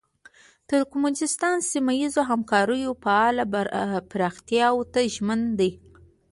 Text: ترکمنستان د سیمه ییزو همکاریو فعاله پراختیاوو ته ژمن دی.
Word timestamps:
ترکمنستان 0.69 1.55
د 1.61 1.67
سیمه 1.71 1.93
ییزو 2.01 2.21
همکاریو 2.31 2.91
فعاله 3.03 3.43
پراختیاوو 4.11 4.89
ته 4.93 4.99
ژمن 5.13 5.41
دی. 5.59 5.71